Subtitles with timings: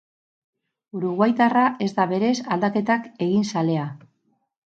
[0.99, 3.87] Uruguaitarra ez da berez aldaketak egin zalea.